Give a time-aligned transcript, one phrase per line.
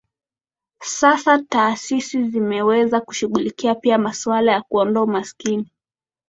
[0.83, 5.71] Sasa taasisi zimeanza kushughulikia pia masuala ya kuondoa umasikini